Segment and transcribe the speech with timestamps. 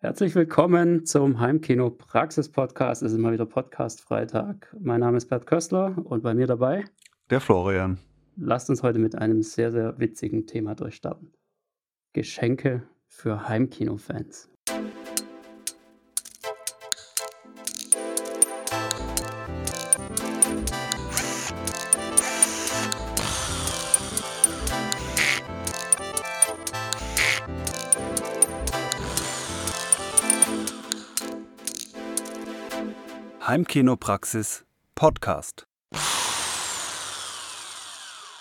[0.00, 3.02] Herzlich willkommen zum Heimkino Praxis Podcast.
[3.02, 4.72] Es ist mal wieder Podcast Freitag.
[4.78, 6.84] Mein Name ist Bert Köstler und bei mir dabei
[7.30, 7.98] der Florian.
[8.36, 11.32] Lasst uns heute mit einem sehr, sehr witzigen Thema durchstarten.
[12.12, 14.48] Geschenke für Heimkino-Fans.
[33.48, 35.66] Heimkinopraxis Podcast.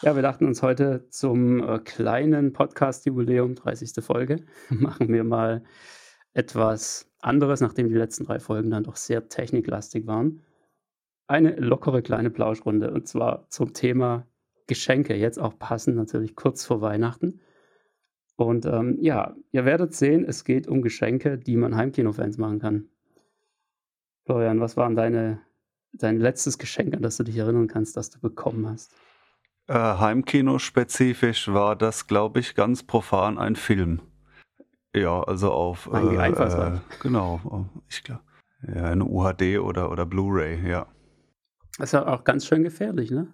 [0.02, 4.04] Ja, wir dachten uns heute zum äh, kleinen Podcast-Jubiläum, 30.
[4.04, 5.64] Folge, machen wir mal
[6.34, 10.42] etwas anderes, nachdem die letzten drei Folgen dann doch sehr techniklastig waren.
[11.28, 14.28] Eine lockere kleine Plauschrunde und zwar zum Thema
[14.68, 17.40] Geschenke, jetzt auch passend natürlich kurz vor Weihnachten.
[18.36, 22.90] Und ähm, ja, ihr werdet sehen, es geht um Geschenke, die man Heimkinofans machen kann.
[24.28, 25.40] Florian, was war deine,
[25.94, 28.94] dein letztes Geschenk, an das du dich erinnern kannst, das du bekommen hast?
[29.68, 34.02] Äh, Heimkino-spezifisch war das, glaube ich, ganz profan ein Film.
[34.94, 35.90] Ja, also auf.
[35.94, 38.22] Ein äh, äh, genau, ich glaube.
[38.68, 40.88] Ja, eine UHD oder, oder Blu-ray, ja.
[41.78, 43.28] Das ist ja auch ganz schön gefährlich, ne?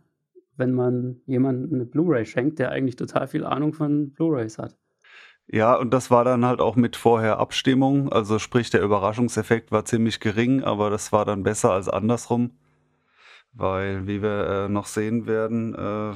[0.57, 4.77] Wenn man jemandem eine Blu-ray schenkt, der eigentlich total viel Ahnung von Blu-rays hat.
[5.53, 8.11] Ja, und das war dann halt auch mit vorher Abstimmung.
[8.11, 12.49] Also sprich, der Überraschungseffekt war ziemlich gering, aber das war dann besser als andersrum.
[13.53, 16.15] Weil, wie wir äh, noch sehen werden, äh,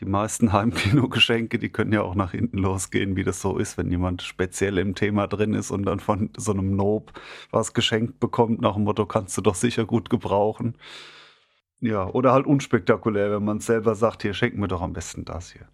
[0.00, 3.88] die meisten Heimkinogeschenke, die können ja auch nach hinten losgehen, wie das so ist, wenn
[3.88, 7.12] jemand speziell im Thema drin ist und dann von so einem Nob
[7.52, 10.76] was geschenkt bekommt, nach dem Motto, kannst du doch sicher gut gebrauchen.
[11.80, 15.52] Ja, oder halt unspektakulär, wenn man selber sagt, hier schenken wir doch am besten das
[15.52, 15.68] hier.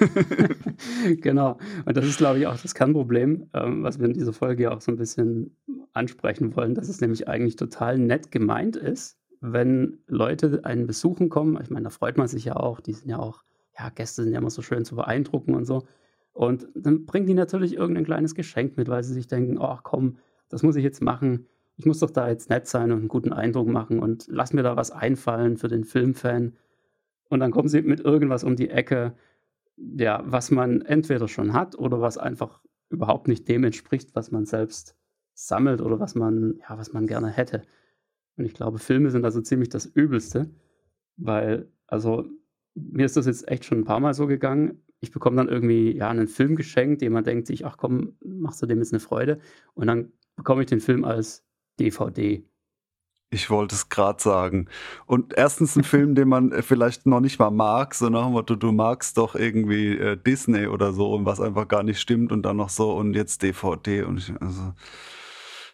[1.22, 1.58] genau.
[1.86, 4.74] Und das ist, glaube ich, auch das Kernproblem, ähm, was wir in dieser Folge ja
[4.74, 5.56] auch so ein bisschen
[5.94, 11.58] ansprechen wollen, dass es nämlich eigentlich total nett gemeint ist, wenn Leute einen besuchen kommen.
[11.62, 12.80] Ich meine, da freut man sich ja auch.
[12.80, 13.42] Die sind ja auch,
[13.78, 15.86] ja, Gäste sind ja immer so schön zu beeindrucken und so.
[16.34, 20.18] Und dann bringen die natürlich irgendein kleines Geschenk mit, weil sie sich denken, ach komm,
[20.50, 23.32] das muss ich jetzt machen ich muss doch da jetzt nett sein und einen guten
[23.32, 26.56] Eindruck machen und lass mir da was einfallen für den Filmfan.
[27.28, 29.14] Und dann kommen sie mit irgendwas um die Ecke,
[29.76, 34.46] ja, was man entweder schon hat oder was einfach überhaupt nicht dem entspricht, was man
[34.46, 34.96] selbst
[35.34, 37.62] sammelt oder was man, ja, was man gerne hätte.
[38.36, 40.50] Und ich glaube, Filme sind also ziemlich das Übelste,
[41.16, 42.24] weil, also,
[42.74, 44.82] mir ist das jetzt echt schon ein paar Mal so gegangen.
[45.00, 48.66] Ich bekomme dann irgendwie, ja, einen Film geschenkt, jemand denkt sich, ach komm, machst du
[48.66, 49.40] dem jetzt eine Freude?
[49.74, 51.45] Und dann bekomme ich den Film als
[51.80, 52.44] DVD.
[53.30, 54.68] Ich wollte es gerade sagen.
[55.04, 58.32] Und erstens ein Film, den man äh, vielleicht noch nicht mal mag, so nach dem
[58.32, 62.30] Motto, du magst doch irgendwie äh, Disney oder so und was einfach gar nicht stimmt
[62.30, 64.72] und dann noch so und jetzt DVD und ich, also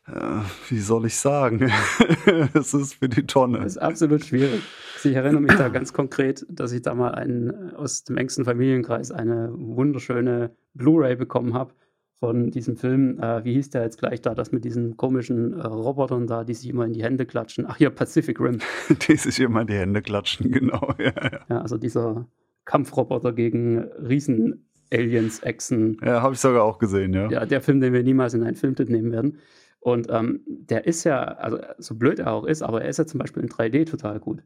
[0.07, 0.41] äh,
[0.71, 1.71] wie soll ich sagen?
[2.55, 3.59] Es ist für die Tonne.
[3.59, 4.63] Das ist absolut schwierig.
[5.05, 9.11] Ich erinnere mich da ganz konkret, dass ich da mal einen, aus dem engsten Familienkreis
[9.11, 11.75] eine wunderschöne Blu-ray bekommen habe
[12.23, 15.67] von diesem Film, äh, wie hieß der jetzt gleich da, das mit diesen komischen äh,
[15.67, 17.65] Robotern da, die sich immer in die Hände klatschen.
[17.67, 18.61] Ach ja, Pacific Rim.
[19.09, 20.95] die sich immer in die Hände klatschen, genau.
[21.01, 21.41] Ja, ja.
[21.49, 22.29] ja also dieser
[22.65, 24.69] Kampfroboter gegen Riesen.
[24.93, 25.97] Aliens, Echsen.
[26.01, 27.29] Ja, habe ich sogar auch gesehen, ja.
[27.29, 29.39] Ja, der Film, den wir niemals in einen Filmtipp nehmen werden.
[29.81, 33.07] Und ähm, der ist ja, also so blöd er auch ist, aber er ist ja
[33.07, 34.45] zum Beispiel in 3D total gut.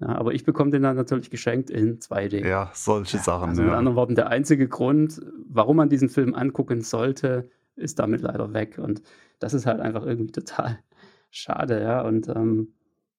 [0.00, 2.46] Ja, aber ich bekomme den dann natürlich geschenkt in 2D.
[2.46, 3.50] Ja, solche ja, Sachen.
[3.50, 8.22] Also mit anderen Worten, der einzige Grund, warum man diesen Film angucken sollte, ist damit
[8.22, 8.78] leider weg.
[8.78, 9.02] Und
[9.40, 10.78] das ist halt einfach irgendwie total
[11.30, 12.00] schade, ja.
[12.00, 12.72] Und ähm,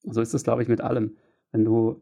[0.03, 1.17] so ist das, glaube ich, mit allem.
[1.51, 2.01] Wenn du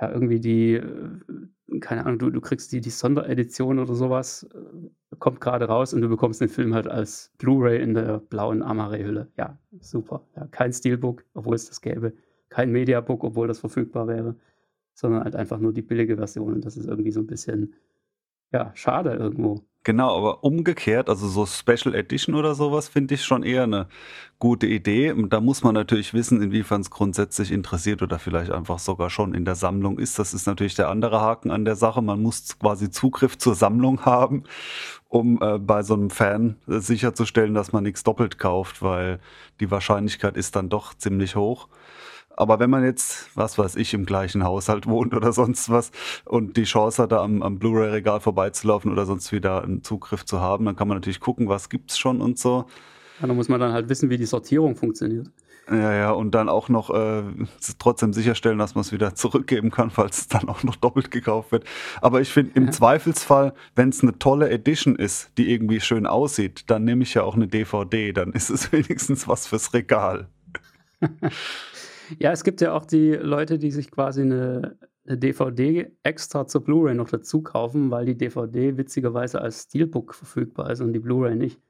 [0.00, 5.16] ja irgendwie die, äh, keine Ahnung, du, du kriegst die, die Sonderedition oder sowas, äh,
[5.20, 9.28] kommt gerade raus und du bekommst den Film halt als Blu-ray in der blauen Amare-Hülle.
[9.36, 10.26] Ja, super.
[10.34, 12.14] Ja, kein Steelbook, obwohl es das gäbe
[12.48, 14.36] kein Mediabook, obwohl das verfügbar wäre,
[14.94, 16.54] sondern halt einfach nur die billige Version.
[16.54, 17.74] Und das ist irgendwie so ein bisschen,
[18.52, 19.62] ja, schade irgendwo.
[19.84, 23.86] Genau, aber umgekehrt, also so Special Edition oder sowas, finde ich schon eher eine
[24.38, 25.12] gute Idee.
[25.12, 29.34] Und da muss man natürlich wissen, inwiefern es grundsätzlich interessiert oder vielleicht einfach sogar schon
[29.34, 30.18] in der Sammlung ist.
[30.18, 32.02] Das ist natürlich der andere Haken an der Sache.
[32.02, 34.44] Man muss quasi Zugriff zur Sammlung haben,
[35.08, 39.20] um äh, bei so einem Fan äh, sicherzustellen, dass man nichts doppelt kauft, weil
[39.60, 41.68] die Wahrscheinlichkeit ist dann doch ziemlich hoch.
[42.38, 45.90] Aber wenn man jetzt, was weiß ich, im gleichen Haushalt wohnt oder sonst was
[46.24, 50.40] und die Chance hat, da am, am Blu-ray-Regal vorbeizulaufen oder sonst wieder einen Zugriff zu
[50.40, 52.66] haben, dann kann man natürlich gucken, was gibt's schon und so.
[53.20, 55.28] Ja, da muss man dann halt wissen, wie die Sortierung funktioniert.
[55.68, 57.24] Ja, ja, und dann auch noch äh,
[57.80, 61.50] trotzdem sicherstellen, dass man es wieder zurückgeben kann, falls es dann auch noch doppelt gekauft
[61.50, 61.64] wird.
[62.00, 62.70] Aber ich finde, im ja.
[62.70, 67.24] Zweifelsfall, wenn es eine tolle Edition ist, die irgendwie schön aussieht, dann nehme ich ja
[67.24, 70.28] auch eine DVD, dann ist es wenigstens was fürs Regal.
[72.18, 76.64] ja, es gibt ja auch die Leute, die sich quasi eine, eine DVD extra zur
[76.64, 81.34] Blu-ray noch dazu kaufen, weil die DVD witzigerweise als Steelbook verfügbar ist und die Blu-ray
[81.34, 81.60] nicht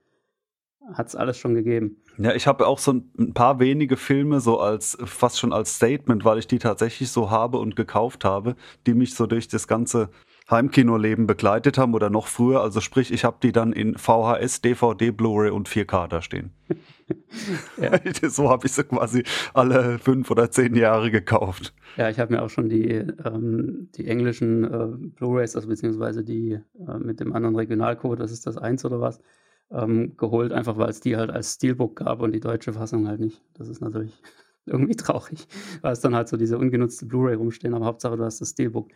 [0.94, 2.02] hat es alles schon gegeben.
[2.18, 6.24] Ja, ich habe auch so ein paar wenige Filme so als fast schon als Statement,
[6.24, 8.56] weil ich die tatsächlich so habe und gekauft habe,
[8.86, 10.08] die mich so durch das ganze
[10.50, 12.62] Heimkinoleben begleitet haben oder noch früher.
[12.62, 16.52] Also sprich, ich habe die dann in VHS, DVD, Blu-ray und 4K da stehen.
[18.28, 19.24] so habe ich sie quasi
[19.54, 21.74] alle fünf oder zehn Jahre gekauft.
[21.96, 26.52] Ja, ich habe mir auch schon die, ähm, die englischen äh, Blu-rays, also beziehungsweise die
[26.86, 29.20] äh, mit dem anderen Regionalcode, das ist das eins oder was,
[29.70, 33.20] ähm, geholt, einfach weil es die halt als Steelbook gab und die deutsche Fassung halt
[33.20, 33.42] nicht.
[33.54, 34.20] Das ist natürlich
[34.66, 35.46] irgendwie traurig,
[35.82, 38.90] weil es dann halt so diese ungenutzte Blu-ray rumstehen, aber Hauptsache du hast das Steelbook.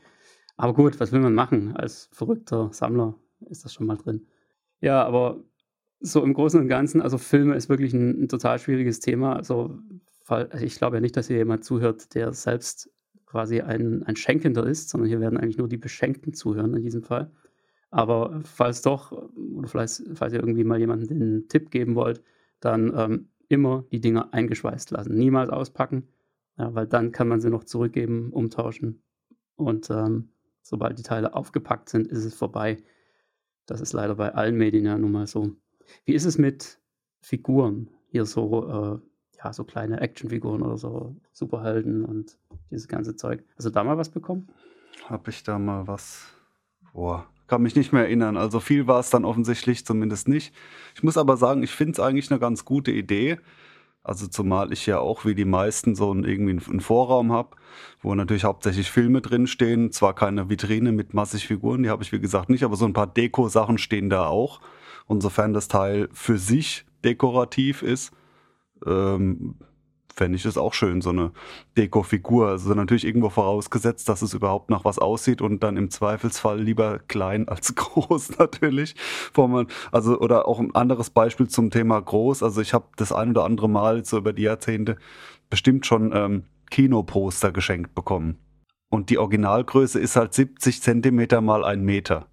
[0.62, 1.74] Aber gut, was will man machen?
[1.74, 3.16] Als verrückter Sammler
[3.50, 4.28] ist das schon mal drin.
[4.80, 5.42] Ja, aber
[5.98, 9.34] so im Großen und Ganzen, also Filme ist wirklich ein, ein total schwieriges Thema.
[9.34, 9.76] Also,
[10.28, 12.92] also ich glaube ja nicht, dass hier jemand zuhört, der selbst
[13.26, 17.02] quasi ein, ein Schenkender ist, sondern hier werden eigentlich nur die Beschenkten zuhören in diesem
[17.02, 17.32] Fall.
[17.90, 22.22] Aber falls doch, oder falls, falls ihr irgendwie mal jemanden den Tipp geben wollt,
[22.60, 25.16] dann ähm, immer die Dinger eingeschweißt lassen.
[25.16, 26.06] Niemals auspacken,
[26.56, 29.02] ja, weil dann kann man sie noch zurückgeben, umtauschen.
[29.56, 30.28] Und ähm,
[30.62, 32.82] sobald die Teile aufgepackt sind, ist es vorbei.
[33.66, 35.52] Das ist leider bei allen Medien ja nun mal so.
[36.04, 36.78] Wie ist es mit
[37.20, 37.90] Figuren?
[38.08, 42.38] Hier so, äh, ja, so kleine Actionfiguren oder so Superhelden und
[42.70, 43.44] dieses ganze Zeug.
[43.56, 44.48] Hast du da mal was bekommen?
[45.06, 46.26] Habe ich da mal was?
[46.92, 48.36] Boah, kann mich nicht mehr erinnern.
[48.36, 50.54] Also viel war es dann offensichtlich zumindest nicht.
[50.94, 53.38] Ich muss aber sagen, ich finde es eigentlich eine ganz gute Idee.
[54.04, 57.56] Also zumal ich ja auch wie die meisten so einen, irgendwie einen Vorraum habe,
[58.00, 59.92] wo natürlich hauptsächlich Filme drinstehen.
[59.92, 62.92] Zwar keine Vitrine mit massig Figuren, die habe ich wie gesagt nicht, aber so ein
[62.92, 64.60] paar Deko-Sachen stehen da auch.
[65.06, 68.12] Und sofern das Teil für sich dekorativ ist,
[68.86, 69.56] ähm,
[70.14, 71.32] fände ich es auch schön, so eine
[71.76, 72.48] Deko-Figur.
[72.48, 76.98] Also natürlich irgendwo vorausgesetzt, dass es überhaupt nach was aussieht und dann im Zweifelsfall lieber
[76.98, 78.94] klein als groß natürlich.
[79.90, 82.42] Also, oder auch ein anderes Beispiel zum Thema groß.
[82.42, 84.96] Also ich habe das ein oder andere Mal so über die Jahrzehnte
[85.50, 88.38] bestimmt schon ähm, Kinoposter geschenkt bekommen.
[88.88, 92.26] Und die Originalgröße ist halt 70 Zentimeter mal ein Meter.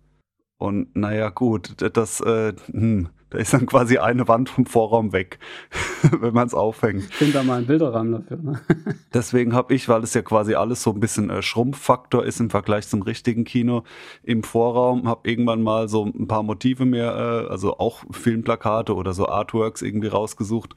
[0.58, 5.40] Und naja, gut, das, äh, hm, da ist dann quasi eine Wand vom Vorraum weg,
[6.20, 7.04] wenn man es aufhängt.
[7.10, 8.38] Ich finde da mal einen Bilderrahmen dafür.
[8.38, 8.62] Ne?
[9.14, 12.50] Deswegen habe ich, weil es ja quasi alles so ein bisschen äh, Schrumpffaktor ist im
[12.50, 13.84] Vergleich zum richtigen Kino
[14.24, 19.14] im Vorraum, habe irgendwann mal so ein paar Motive mehr, äh, also auch Filmplakate oder
[19.14, 20.74] so Artworks irgendwie rausgesucht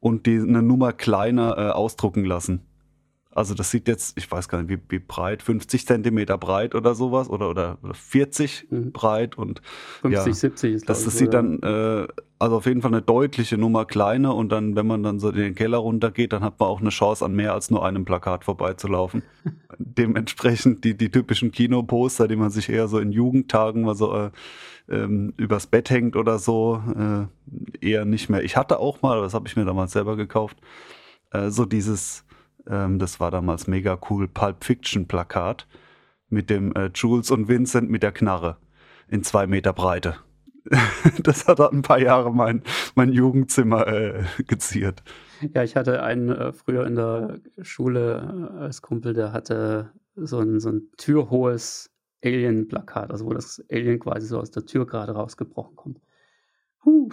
[0.00, 2.62] und die eine Nummer kleiner äh, ausdrucken lassen.
[3.36, 6.94] Also das sieht jetzt, ich weiß gar nicht, wie, wie breit, 50 Zentimeter breit oder
[6.94, 8.92] sowas oder, oder, 40 mhm.
[8.92, 9.60] breit und
[10.00, 11.04] 50, ja, 70 ist das.
[11.04, 12.06] Das sieht dann äh,
[12.38, 15.36] also auf jeden Fall eine deutliche Nummer kleiner und dann, wenn man dann so in
[15.36, 18.44] den Keller runtergeht, dann hat man auch eine Chance, an mehr als nur einem Plakat
[18.44, 19.22] vorbeizulaufen.
[19.78, 24.30] Dementsprechend die, die typischen Kinoposter, die man sich eher so in Jugendtagen mal so äh,
[24.90, 28.44] ähm, übers Bett hängt oder so, äh, eher nicht mehr.
[28.44, 30.58] Ich hatte auch mal, das habe ich mir damals selber gekauft,
[31.30, 32.25] äh, so dieses
[32.68, 34.28] ähm, das war damals mega cool.
[34.28, 35.66] Pulp Fiction Plakat
[36.28, 38.56] mit dem äh, Jules und Vincent mit der Knarre
[39.08, 40.16] in zwei Meter Breite.
[41.22, 42.62] das hat ein paar Jahre mein,
[42.94, 45.02] mein Jugendzimmer äh, geziert.
[45.54, 50.40] Ja, ich hatte einen äh, früher in der Schule äh, als Kumpel, der hatte so
[50.40, 51.90] ein, so ein türhohes
[52.24, 56.00] Alien-Plakat, also wo das Alien quasi so aus der Tür gerade rausgebrochen kommt.
[56.84, 57.10] Huh.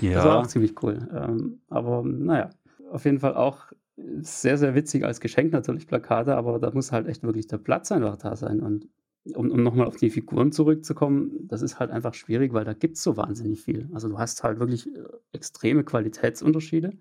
[0.00, 0.14] ja.
[0.14, 1.08] Das war auch ziemlich cool.
[1.12, 2.50] Ähm, aber naja,
[2.90, 3.72] auf jeden Fall auch
[4.20, 7.90] sehr, sehr witzig als Geschenk natürlich Plakate, aber da muss halt echt wirklich der Platz
[7.92, 8.60] einfach da sein.
[8.60, 8.88] Und
[9.34, 12.96] um, um nochmal auf die Figuren zurückzukommen, das ist halt einfach schwierig, weil da gibt
[12.96, 13.88] es so wahnsinnig viel.
[13.92, 15.02] Also du hast halt wirklich äh,
[15.32, 16.92] extreme Qualitätsunterschiede.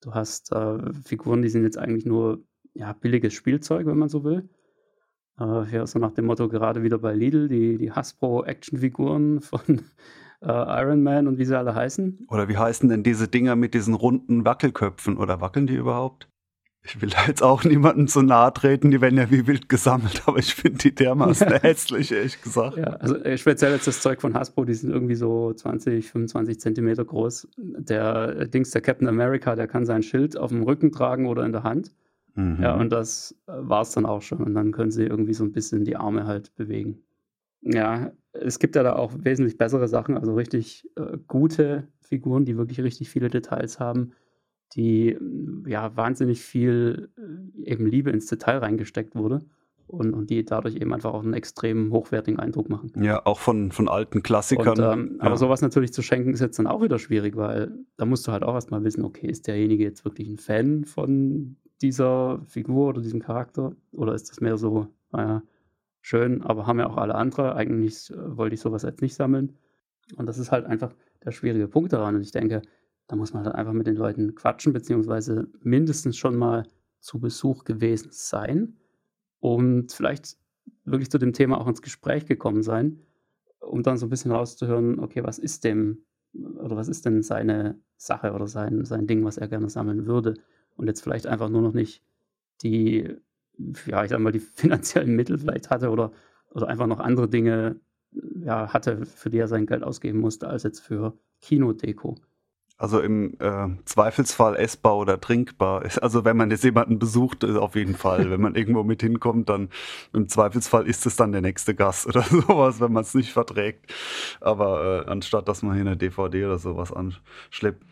[0.00, 2.42] Du hast äh, Figuren, die sind jetzt eigentlich nur
[2.74, 4.48] ja, billiges Spielzeug, wenn man so will.
[5.38, 9.82] Äh, ja, so nach dem Motto gerade wieder bei Lidl, die, die Hasbro-Actionfiguren von
[10.42, 12.26] äh, Iron Man und wie sie alle heißen.
[12.28, 15.18] Oder wie heißen denn diese Dinger mit diesen runden Wackelköpfen?
[15.18, 16.28] Oder wackeln die überhaupt?
[16.82, 20.22] Ich will da jetzt auch niemandem zu nahe treten, die werden ja wie wild gesammelt,
[20.26, 22.78] aber ich finde die dermaßen hässlich, ehrlich gesagt.
[22.78, 26.58] Ja, also äh, speziell jetzt das Zeug von Hasbro, die sind irgendwie so 20, 25
[26.58, 27.48] Zentimeter groß.
[27.58, 31.44] Der äh, Dings, der Captain America, der kann sein Schild auf dem Rücken tragen oder
[31.44, 31.92] in der Hand.
[32.34, 32.58] Mhm.
[32.62, 34.38] Ja, und das äh, war es dann auch schon.
[34.38, 37.02] Und dann können sie irgendwie so ein bisschen die Arme halt bewegen.
[37.60, 42.56] Ja, es gibt ja da auch wesentlich bessere Sachen, also richtig äh, gute Figuren, die
[42.56, 44.12] wirklich richtig viele Details haben.
[44.76, 45.18] die
[45.66, 49.40] ja wahnsinnig viel äh, eben Liebe ins Detail reingesteckt wurde
[49.90, 52.92] und, und die dadurch eben einfach auch einen extrem hochwertigen Eindruck machen.
[53.02, 54.68] Ja, auch von, von alten Klassikern.
[54.68, 55.26] Und, ähm, ja.
[55.26, 58.32] Aber sowas natürlich zu schenken ist jetzt dann auch wieder schwierig, weil da musst du
[58.32, 63.00] halt auch erstmal wissen, okay, ist derjenige jetzt wirklich ein Fan von dieser Figur oder
[63.00, 65.42] diesem Charakter oder ist das mehr so, naja,
[66.00, 67.54] schön, aber haben ja auch alle andere.
[67.54, 69.56] Eigentlich äh, wollte ich sowas jetzt nicht sammeln.
[70.16, 72.16] Und das ist halt einfach der schwierige Punkt daran.
[72.16, 72.62] Und ich denke,
[73.06, 76.66] da muss man halt einfach mit den Leuten quatschen, beziehungsweise mindestens schon mal
[77.00, 78.76] zu Besuch gewesen sein
[79.40, 80.36] und vielleicht
[80.84, 83.00] wirklich zu dem Thema auch ins Gespräch gekommen sein,
[83.60, 87.80] um dann so ein bisschen rauszuhören, okay, was ist dem oder was ist denn seine
[87.96, 90.34] Sache oder sein, sein Ding, was er gerne sammeln würde
[90.76, 92.04] und jetzt vielleicht einfach nur noch nicht
[92.62, 93.16] die,
[93.86, 96.12] ja, ich sag mal, die finanziellen Mittel vielleicht hatte oder,
[96.52, 97.76] oder einfach noch andere Dinge
[98.44, 102.16] ja, hatte, für die er sein Geld ausgeben musste, als jetzt für Kinodeko.
[102.80, 105.84] Also im äh, Zweifelsfall essbar oder trinkbar.
[106.00, 108.30] Also wenn man jetzt jemanden besucht, auf jeden Fall.
[108.30, 109.68] wenn man irgendwo mit hinkommt, dann
[110.14, 113.92] im Zweifelsfall ist es dann der nächste Gast oder sowas, wenn man es nicht verträgt.
[114.40, 117.84] Aber äh, anstatt dass man hier eine DVD oder sowas anschleppt.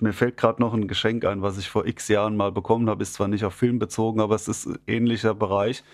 [0.00, 3.02] Mir fällt gerade noch ein Geschenk ein, was ich vor x Jahren mal bekommen habe.
[3.02, 5.84] Ist zwar nicht auf Film bezogen, aber es ist ein ähnlicher Bereich.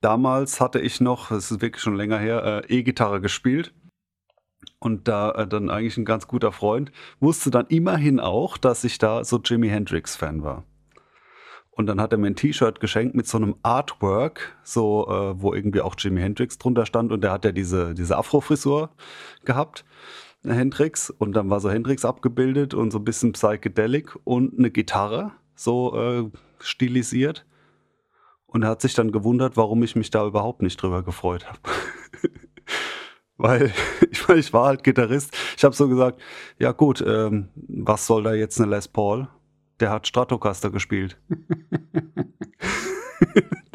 [0.00, 3.74] Damals hatte ich noch, es ist wirklich schon länger her, äh, E-Gitarre gespielt
[4.78, 6.90] und da äh, dann eigentlich ein ganz guter Freund,
[7.20, 10.64] wusste dann immerhin auch, dass ich da so Jimi Hendrix-Fan war.
[11.70, 15.54] Und dann hat er mir ein T-Shirt geschenkt mit so einem Artwork, so äh, wo
[15.54, 18.90] irgendwie auch Jimi Hendrix drunter stand und der hat ja diese, diese Afro-Frisur
[19.44, 19.84] gehabt,
[20.44, 25.32] Hendrix, und dann war so Hendrix abgebildet und so ein bisschen psychedelic und eine Gitarre,
[25.54, 27.46] so äh, stilisiert.
[28.46, 31.60] Und er hat sich dann gewundert, warum ich mich da überhaupt nicht drüber gefreut habe.
[33.40, 33.72] weil
[34.10, 35.36] ich, ich war halt Gitarrist.
[35.56, 36.20] Ich habe so gesagt,
[36.58, 39.28] ja gut, ähm, was soll da jetzt eine Les Paul?
[39.80, 41.18] Der hat Stratocaster gespielt.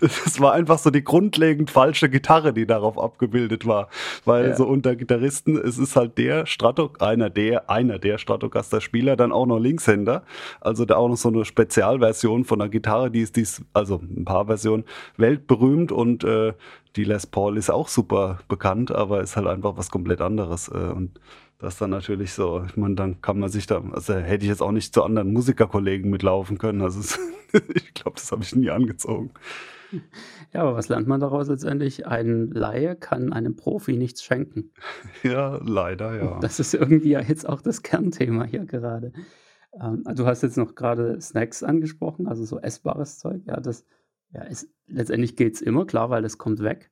[0.00, 3.88] das war einfach so die grundlegend falsche Gitarre, die darauf abgebildet war.
[4.24, 4.56] Weil ja.
[4.56, 9.46] so unter Gitarristen, es ist halt der Strato, einer der, einer der Stratocaster-Spieler, dann auch
[9.46, 10.24] noch Linkshänder.
[10.60, 14.00] Also da auch noch so eine Spezialversion von einer Gitarre, die ist, die ist also
[14.02, 14.84] ein paar Versionen,
[15.16, 16.52] weltberühmt und äh,
[16.96, 20.68] die Les Paul ist auch super bekannt, aber ist halt einfach was komplett anderes.
[20.68, 21.20] Äh, und
[21.60, 24.62] das dann natürlich so, ich meine, dann kann man sich da, also hätte ich jetzt
[24.62, 26.80] auch nicht zu anderen Musikerkollegen mitlaufen können.
[26.80, 27.18] Also es,
[27.74, 29.32] ich glaube, das habe ich nie angezogen.
[30.52, 32.06] Ja, aber was lernt man daraus letztendlich?
[32.06, 34.72] Ein Laie kann einem Profi nichts schenken.
[35.22, 36.38] Ja, leider, ja.
[36.40, 39.12] Das ist irgendwie ja jetzt auch das Kernthema hier gerade.
[39.78, 43.42] Ähm, du hast jetzt noch gerade Snacks angesprochen, also so essbares Zeug.
[43.46, 43.84] Ja, das,
[44.32, 46.90] ja, ist, letztendlich geht es immer, klar, weil es kommt weg.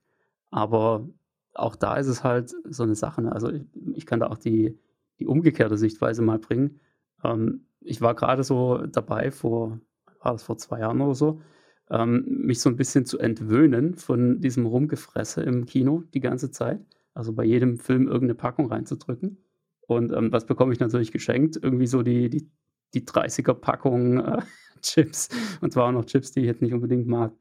[0.51, 1.07] Aber
[1.53, 3.21] auch da ist es halt so eine Sache.
[3.21, 3.31] Ne?
[3.31, 3.63] Also ich,
[3.95, 4.77] ich, kann da auch die,
[5.19, 6.79] die umgekehrte Sichtweise mal bringen.
[7.23, 9.79] Ähm, ich war gerade so dabei, vor,
[10.21, 11.41] war das vor zwei Jahren oder so,
[11.89, 16.79] ähm, mich so ein bisschen zu entwöhnen von diesem Rumgefresse im Kino die ganze Zeit.
[17.13, 19.37] Also bei jedem Film irgendeine Packung reinzudrücken.
[19.81, 21.57] Und ähm, was bekomme ich natürlich geschenkt?
[21.61, 22.49] Irgendwie so die, die,
[22.93, 24.41] die 30er-Packung äh,
[24.81, 25.29] Chips.
[25.61, 27.33] Und zwar auch noch Chips, die ich jetzt nicht unbedingt mag.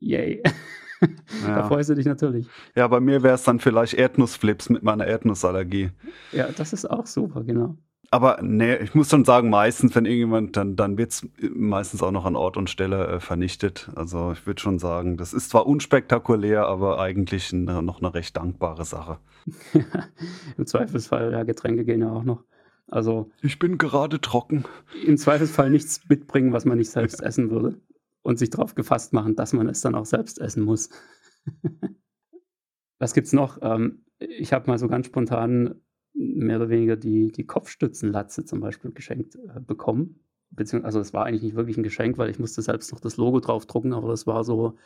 [0.00, 0.42] Yay.
[1.46, 1.56] Ja.
[1.56, 2.46] da freust du dich natürlich.
[2.74, 5.90] Ja, bei mir wäre es dann vielleicht Erdnussflips mit meiner Erdnussallergie.
[6.32, 7.76] Ja, das ist auch super, genau.
[8.10, 12.12] Aber nee, ich muss schon sagen, meistens, wenn irgendjemand, dann, dann wird es meistens auch
[12.12, 13.90] noch an Ort und Stelle äh, vernichtet.
[13.96, 18.36] Also ich würde schon sagen, das ist zwar unspektakulär, aber eigentlich eine, noch eine recht
[18.36, 19.18] dankbare Sache.
[20.56, 22.44] Im Zweifelsfall, ja, Getränke gehen ja auch noch.
[22.88, 23.30] Also.
[23.42, 24.64] Ich bin gerade trocken.
[25.04, 27.80] Im Zweifelsfall nichts mitbringen, was man nicht selbst essen würde.
[28.26, 30.90] Und sich darauf gefasst machen, dass man es dann auch selbst essen muss.
[32.98, 33.58] was gibt's noch?
[33.62, 35.80] Ähm, ich habe mal so ganz spontan
[36.12, 40.24] mehr oder weniger die, die Kopfstützenlatze zum Beispiel geschenkt äh, bekommen.
[40.50, 43.16] Beziehungsweise, also es war eigentlich nicht wirklich ein Geschenk, weil ich musste selbst noch das
[43.16, 44.76] Logo draufdrucken, aber das war so,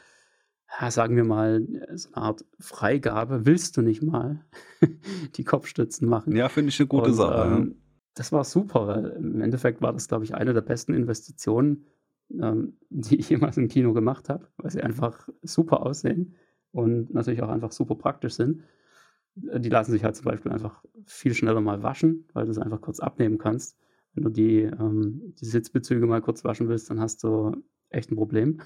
[0.78, 3.46] ja, sagen wir mal, so eine Art Freigabe.
[3.46, 4.44] Willst du nicht mal
[5.36, 6.36] die Kopfstützen machen?
[6.36, 7.56] Ja, finde ich eine gute Und, Sache.
[7.56, 7.76] Ähm,
[8.12, 11.86] das war super, weil im Endeffekt war das, glaube ich, eine der besten Investitionen,
[12.40, 16.34] ähm, die ich jemals im Kino gemacht habe, weil sie einfach super aussehen
[16.72, 18.62] und natürlich auch einfach super praktisch sind.
[19.34, 22.80] Die lassen sich halt zum Beispiel einfach viel schneller mal waschen, weil du es einfach
[22.80, 23.78] kurz abnehmen kannst.
[24.14, 27.56] Wenn du die, ähm, die Sitzbezüge mal kurz waschen willst, dann hast du
[27.90, 28.60] echt ein Problem.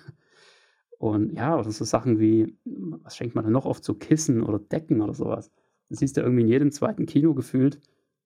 [0.99, 4.59] Und ja, oder so Sachen wie, was schenkt man da noch oft, so Kissen oder
[4.59, 5.51] Decken oder sowas.
[5.91, 7.79] Du siehst ja irgendwie in jedem zweiten Kino gefühlt,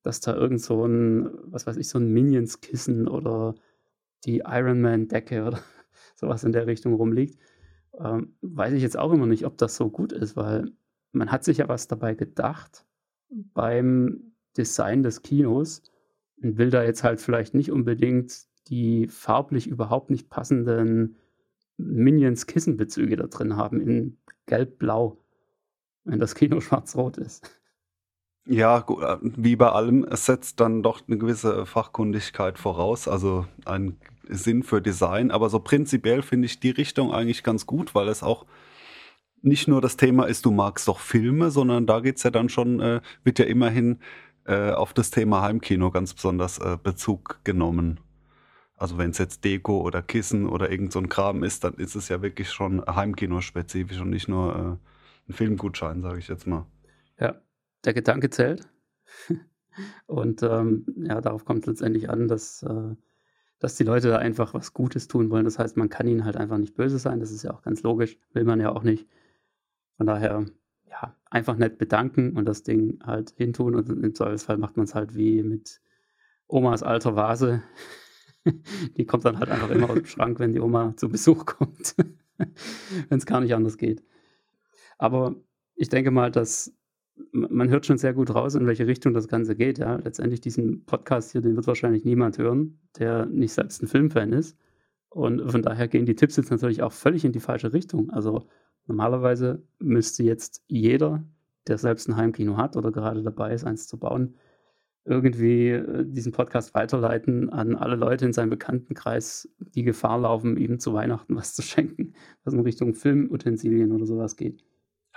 [0.02, 3.56] dass da irgend so ein, was weiß ich, so ein Minions-Kissen oder
[4.24, 5.60] die Iron Man-Decke oder
[6.14, 7.38] sowas in der Richtung rumliegt.
[7.98, 10.70] Ähm, weiß ich jetzt auch immer nicht, ob das so gut ist, weil
[11.12, 12.84] man hat sich ja was dabei gedacht
[13.28, 15.82] beim Design des Kinos
[16.42, 21.16] und will da jetzt halt vielleicht nicht unbedingt die farblich überhaupt nicht passenden
[21.78, 25.24] Minions-Kissenbezüge da drin haben in gelb-blau,
[26.04, 27.57] wenn das Kino schwarz-rot ist.
[28.50, 33.98] Ja, äh, wie bei allem, es setzt dann doch eine gewisse Fachkundigkeit voraus, also ein
[34.26, 35.30] Sinn für Design.
[35.30, 38.46] Aber so prinzipiell finde ich die Richtung eigentlich ganz gut, weil es auch
[39.42, 42.48] nicht nur das Thema ist, du magst doch Filme, sondern da geht es ja dann
[42.48, 43.98] schon, äh, wird ja immerhin
[44.46, 48.00] äh, auf das Thema Heimkino ganz besonders äh, Bezug genommen.
[48.76, 51.96] Also wenn es jetzt Deko oder Kissen oder irgend so ein Kram ist, dann ist
[51.96, 56.64] es ja wirklich schon Heimkino-spezifisch und nicht nur äh, ein Filmgutschein, sage ich jetzt mal.
[57.20, 57.34] Ja,
[57.84, 58.68] der Gedanke zählt.
[60.06, 62.94] und ähm, ja, darauf kommt es letztendlich an, dass, äh,
[63.58, 65.44] dass die Leute da einfach was Gutes tun wollen.
[65.44, 67.20] Das heißt, man kann ihnen halt einfach nicht böse sein.
[67.20, 68.18] Das ist ja auch ganz logisch.
[68.32, 69.08] Will man ja auch nicht.
[69.96, 70.46] Von daher,
[70.88, 73.74] ja, einfach nett bedanken und das Ding halt hintun.
[73.74, 75.80] Und im Zweifelsfall macht man es halt wie mit
[76.46, 77.62] Omas alter Vase.
[78.96, 81.94] die kommt dann halt einfach immer aus dem Schrank, wenn die Oma zu Besuch kommt.
[83.08, 84.02] wenn es gar nicht anders geht.
[84.96, 85.36] Aber
[85.74, 86.74] ich denke mal, dass
[87.32, 89.78] man hört schon sehr gut raus, in welche Richtung das Ganze geht.
[89.78, 94.32] Ja, letztendlich diesen Podcast hier, den wird wahrscheinlich niemand hören, der nicht selbst ein Filmfan
[94.32, 94.56] ist.
[95.10, 98.10] Und von daher gehen die Tipps jetzt natürlich auch völlig in die falsche Richtung.
[98.10, 98.46] Also
[98.86, 101.24] normalerweise müsste jetzt jeder,
[101.66, 104.34] der selbst ein Heimkino hat oder gerade dabei ist, eins zu bauen,
[105.04, 110.78] irgendwie äh, diesen Podcast weiterleiten an alle Leute in seinem Bekanntenkreis, die Gefahr laufen, ihm
[110.78, 112.12] zu Weihnachten was zu schenken,
[112.44, 114.62] was in Richtung Filmutensilien oder sowas geht.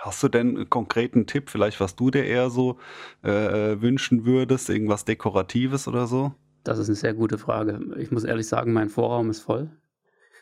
[0.02, 2.76] Hast du denn einen konkreten Tipp, vielleicht was du dir eher so
[3.22, 6.32] äh, wünschen würdest, irgendwas Dekoratives oder so?
[6.64, 7.78] Das ist eine sehr gute Frage.
[7.98, 9.70] Ich muss ehrlich sagen, mein Vorraum ist voll.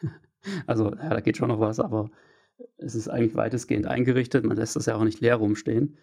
[0.66, 2.10] also, ja, da geht schon noch was, aber
[2.78, 4.46] es ist eigentlich weitestgehend eingerichtet.
[4.46, 5.98] Man lässt das ja auch nicht leer rumstehen.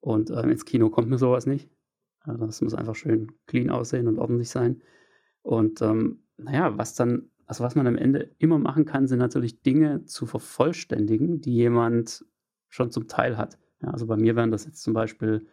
[0.00, 1.68] Und ähm, ins Kino kommt mir sowas nicht.
[2.24, 4.80] Das muss einfach schön clean aussehen und ordentlich sein.
[5.42, 9.60] Und ähm, naja, was dann, also was man am Ende immer machen kann, sind natürlich
[9.60, 12.24] Dinge zu vervollständigen, die jemand
[12.68, 13.58] schon zum Teil hat.
[13.82, 15.46] Ja, also bei mir wären das jetzt zum Beispiel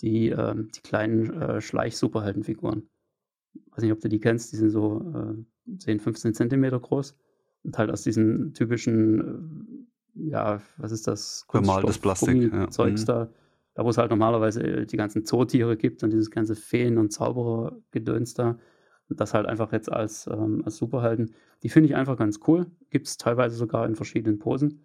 [0.00, 2.88] die, äh, die kleinen äh, Schleich-Superheldenfiguren.
[3.70, 5.36] Weiß nicht, ob du die kennst, die sind so
[5.68, 7.16] äh, 10, 15 Zentimeter groß
[7.64, 11.46] und halt aus diesen typischen, äh, ja, was ist das?
[11.52, 12.52] Bemaltes Plastik.
[12.52, 12.68] Ja.
[12.70, 13.06] Zeugs mhm.
[13.06, 13.30] da
[13.74, 17.12] da wo es halt normalerweise äh, die ganzen Zootiere gibt und dieses ganze Feen- und
[17.12, 18.58] Zauberer-Gedöns da.
[19.08, 21.34] Und das halt einfach jetzt als, ähm, als Superhelden.
[21.62, 22.66] Die finde ich einfach ganz cool.
[22.90, 24.84] Gibt es teilweise sogar in verschiedenen Posen.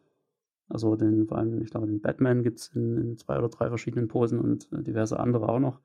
[0.68, 3.70] Also den, vor allem, ich glaube, den Batman gibt es in, in, zwei oder drei
[3.70, 5.80] verschiedenen Posen und äh, diverse andere auch noch.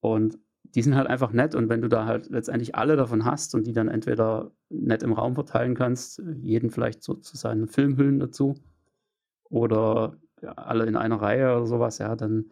[0.00, 3.54] Und die sind halt einfach nett und wenn du da halt letztendlich alle davon hast
[3.54, 8.20] und die dann entweder nett im Raum verteilen kannst, jeden vielleicht so zu seinen Filmhüllen
[8.20, 8.54] dazu
[9.50, 10.16] oder
[10.56, 12.50] alle in einer Reihe oder sowas, ja, dann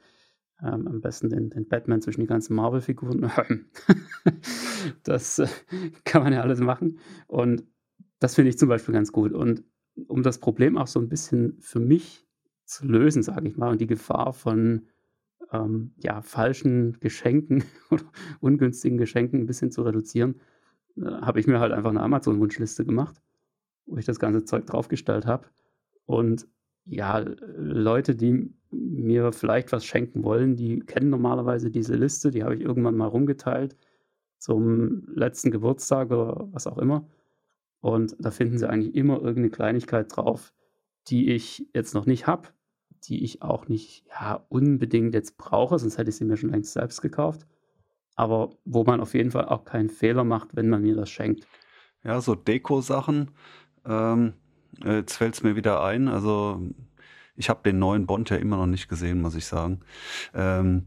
[0.62, 3.30] ähm, am besten den, den, Batman zwischen die ganzen Marvel-Figuren.
[5.02, 5.48] das äh,
[6.04, 6.98] kann man ja alles machen.
[7.26, 7.64] Und
[8.18, 9.32] das finde ich zum Beispiel ganz gut.
[9.32, 9.64] Und
[10.08, 12.26] um das Problem auch so ein bisschen für mich
[12.64, 14.86] zu lösen, sage ich mal, und die Gefahr von
[15.52, 18.04] ähm, ja, falschen Geschenken oder
[18.40, 20.40] ungünstigen Geschenken ein bisschen zu reduzieren,
[20.96, 23.20] äh, habe ich mir halt einfach eine Amazon-Wunschliste gemacht,
[23.86, 25.48] wo ich das ganze Zeug draufgestellt habe.
[26.06, 26.46] Und
[26.84, 32.54] ja, Leute, die mir vielleicht was schenken wollen, die kennen normalerweise diese Liste, die habe
[32.54, 33.76] ich irgendwann mal rumgeteilt
[34.38, 37.06] zum letzten Geburtstag oder was auch immer.
[37.80, 40.52] Und da finden sie eigentlich immer irgendeine Kleinigkeit drauf,
[41.08, 42.48] die ich jetzt noch nicht habe,
[43.04, 46.72] die ich auch nicht ja, unbedingt jetzt brauche, sonst hätte ich sie mir schon längst
[46.72, 47.46] selbst gekauft.
[48.16, 51.46] Aber wo man auf jeden Fall auch keinen Fehler macht, wenn man mir das schenkt.
[52.04, 53.30] Ja, so Deko-Sachen.
[53.86, 54.34] Ähm,
[54.84, 56.08] äh, jetzt fällt es mir wieder ein.
[56.08, 56.60] Also
[57.36, 59.80] ich habe den neuen Bond ja immer noch nicht gesehen, muss ich sagen.
[60.34, 60.86] Ähm,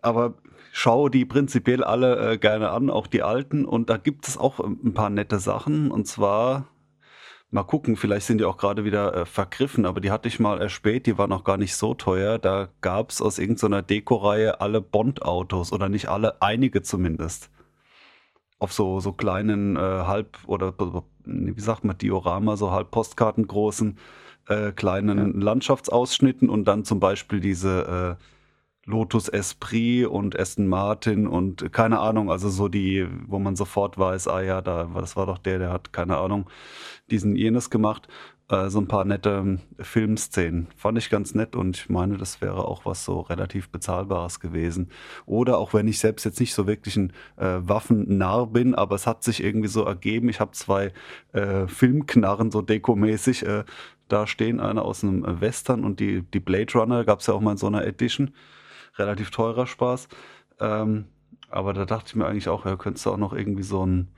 [0.00, 0.34] aber
[0.72, 3.64] schaue die prinzipiell alle äh, gerne an, auch die alten.
[3.66, 5.90] Und da gibt es auch ein paar nette Sachen.
[5.90, 6.66] Und zwar,
[7.50, 10.60] mal gucken, vielleicht sind die auch gerade wieder äh, vergriffen, aber die hatte ich mal
[10.60, 12.38] erspäht, die waren noch gar nicht so teuer.
[12.38, 17.50] Da gab es aus irgendeiner Dekoreihe alle Bond-Autos oder nicht alle, einige zumindest.
[18.58, 20.74] Auf so, so kleinen äh, Halb- oder
[21.24, 23.98] wie sagt man, Diorama, so halb postkartengroßen
[24.48, 25.44] äh, kleinen ja.
[25.44, 28.22] Landschaftsausschnitten und dann zum Beispiel diese äh,
[28.84, 34.26] Lotus Esprit und Aston Martin und keine Ahnung, also so die, wo man sofort weiß,
[34.26, 36.50] ah ja, da, das war doch der, der hat keine Ahnung,
[37.08, 38.08] diesen jenes gemacht.
[38.52, 40.68] Äh, so ein paar nette ähm, Filmszenen.
[40.76, 44.90] Fand ich ganz nett und ich meine, das wäre auch was so relativ Bezahlbares gewesen.
[45.26, 49.06] Oder auch wenn ich selbst jetzt nicht so wirklich ein äh, Waffennarr bin, aber es
[49.06, 50.92] hat sich irgendwie so ergeben, ich habe zwei
[51.32, 53.64] äh, Filmknarren so dekomäßig äh,
[54.08, 57.40] da stehen, eine aus einem Western und die, die Blade Runner, gab es ja auch
[57.40, 58.32] mal in so einer Edition
[58.96, 60.08] relativ teurer Spaß.
[60.60, 61.06] Ähm,
[61.50, 64.08] Aber da dachte ich mir eigentlich auch, ja, könntest du auch noch irgendwie so ein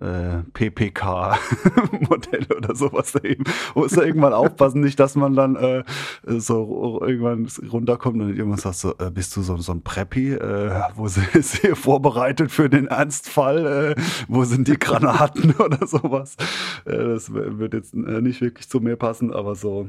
[0.00, 3.44] äh, PPK-Modell oder sowas da eben.
[3.74, 5.84] Muss da irgendwann aufpassen, nicht, dass man dann äh,
[6.26, 10.32] so irgendwann runterkommt und irgendwann sagt so, äh, bist du so, so ein Preppy?
[10.34, 13.94] Äh, wo ist hier vorbereitet für den Ernstfall?
[13.96, 16.36] Äh, wo sind die Granaten oder sowas?
[16.84, 19.88] Äh, das wird jetzt nicht wirklich zu mir passen, aber so.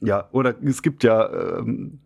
[0.00, 2.00] Ja, oder es gibt ja ähm,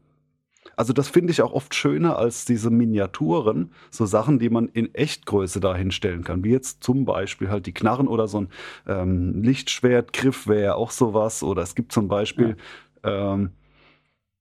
[0.75, 4.95] also das finde ich auch oft schöner als diese Miniaturen, so Sachen, die man in
[4.95, 8.49] Echtgröße da hinstellen kann, wie jetzt zum Beispiel halt die Knarren oder so ein
[8.87, 12.57] ähm, Lichtschwertgriff wäre ja auch sowas oder es gibt zum Beispiel
[13.05, 13.35] ja.
[13.35, 13.51] ähm,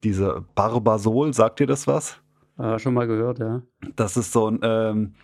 [0.03, 2.19] diese Barbasol, sagt ihr das was?
[2.57, 3.61] Äh, schon mal gehört, ja.
[3.95, 5.15] Das ist so ein ähm,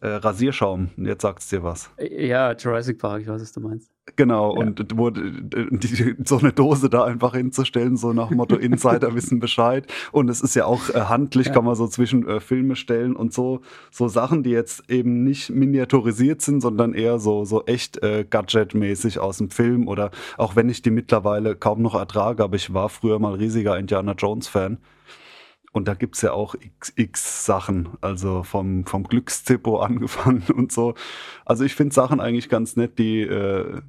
[0.00, 0.90] äh, Rasierschaum.
[0.96, 1.90] Jetzt sagt es dir was.
[1.98, 3.90] Ja, Jurassic Park, ich weiß, was du meinst.
[4.16, 4.60] Genau, ja.
[4.60, 9.86] und wo, die, so eine Dose da einfach hinzustellen, so nach Motto Insider wissen Bescheid.
[10.10, 11.52] Und es ist ja auch äh, handlich, ja.
[11.52, 13.60] kann man so zwischen äh, Filme stellen und so,
[13.90, 19.18] so Sachen, die jetzt eben nicht miniaturisiert sind, sondern eher so, so echt äh, Gadget-mäßig
[19.18, 19.86] aus dem Film.
[19.86, 23.78] Oder auch wenn ich die mittlerweile kaum noch ertrage, aber ich war früher mal riesiger
[23.78, 24.78] Indiana Jones-Fan.
[25.72, 26.56] Und da gibt es ja auch
[26.96, 30.94] x Sachen, also vom, vom Glückszippo angefangen und so.
[31.44, 33.80] Also ich finde Sachen eigentlich ganz nett, die, äh,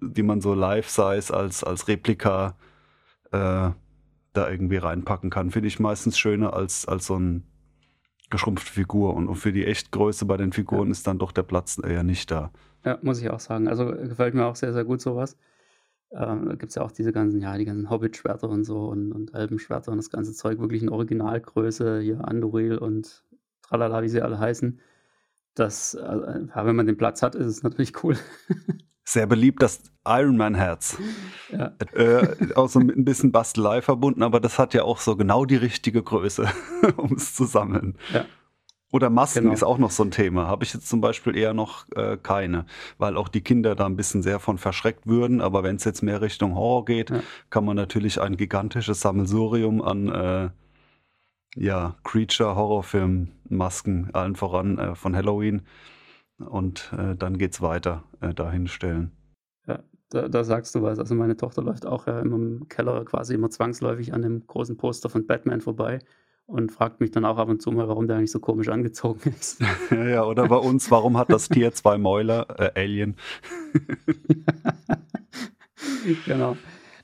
[0.00, 2.56] die man so life-size als, als Replika
[3.32, 3.70] äh,
[4.32, 5.50] da irgendwie reinpacken kann.
[5.50, 7.42] Finde ich meistens schöner als, als so eine
[8.30, 9.14] geschrumpfte Figur.
[9.14, 10.92] Und für die Echtgröße bei den Figuren ja.
[10.92, 12.50] ist dann doch der Platz eher nicht da.
[12.84, 13.68] Ja, muss ich auch sagen.
[13.68, 15.36] Also gefällt mir auch sehr, sehr gut sowas.
[16.12, 19.12] Ähm, da gibt es ja auch diese ganzen, ja, die ganzen Hobbit-Schwerter und so und,
[19.12, 23.24] und Elbenschwerter und das ganze Zeug wirklich in Originalgröße, hier Andoril und
[23.62, 24.80] tralala, wie sie alle heißen.
[25.54, 28.16] Das, ja, wenn man den Platz hat, ist es natürlich cool.
[29.06, 30.96] Sehr beliebt, das Ironman-Herz.
[31.50, 31.74] Ja.
[31.92, 35.44] Äh, auch so mit ein bisschen Bastelei verbunden, aber das hat ja auch so genau
[35.44, 36.48] die richtige Größe,
[36.96, 37.98] um es zu sammeln.
[38.12, 38.24] Ja.
[38.94, 39.54] Oder Masken genau.
[39.54, 40.46] ist auch noch so ein Thema.
[40.46, 42.64] Habe ich jetzt zum Beispiel eher noch äh, keine,
[42.96, 45.40] weil auch die Kinder da ein bisschen sehr von verschreckt würden.
[45.40, 47.18] Aber wenn es jetzt mehr Richtung Horror geht, ja.
[47.50, 50.50] kann man natürlich ein gigantisches Sammelsurium an äh,
[51.56, 55.62] ja, Creature-Horrorfilm-Masken, allen voran äh, von Halloween.
[56.38, 59.10] Und äh, dann geht's weiter äh, dahin stellen.
[59.66, 59.80] Ja,
[60.10, 61.00] da, da, sagst du was.
[61.00, 65.08] Also meine Tochter läuft auch ja im Keller quasi immer zwangsläufig an dem großen Poster
[65.08, 65.98] von Batman vorbei
[66.46, 69.34] und fragt mich dann auch ab und zu mal, warum der eigentlich so komisch angezogen
[69.38, 69.60] ist.
[69.90, 73.16] ja, ja, oder bei uns, warum hat das Tier zwei Mäuler, äh, Alien?
[76.26, 76.56] genau.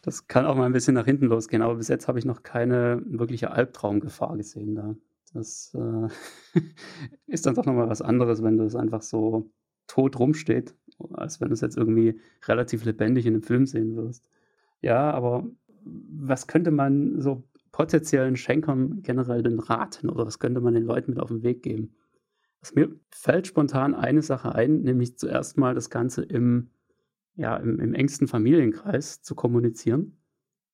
[0.03, 2.43] Das kann auch mal ein bisschen nach hinten losgehen, aber bis jetzt habe ich noch
[2.43, 4.95] keine wirkliche Albtraumgefahr gesehen da.
[5.33, 6.59] Das äh,
[7.27, 9.51] ist dann doch nochmal was anderes, wenn du es einfach so
[9.87, 10.75] tot rumsteht,
[11.13, 14.25] als wenn du es jetzt irgendwie relativ lebendig in einem Film sehen wirst.
[14.81, 15.47] Ja, aber
[15.85, 17.45] was könnte man so
[17.81, 21.63] potenziellen Schenkern generell denn raten oder was könnte man den Leuten mit auf den Weg
[21.63, 21.95] geben?
[22.61, 26.69] Was mir fällt spontan eine Sache ein, nämlich zuerst mal das Ganze im,
[27.37, 30.19] ja, im, im engsten Familienkreis zu kommunizieren.